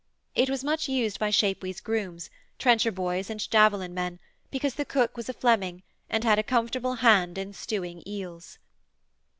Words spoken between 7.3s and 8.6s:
in stewing eels.